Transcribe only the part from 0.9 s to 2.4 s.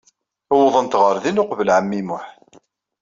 ɣer din uqbel ɛemmi Muḥ.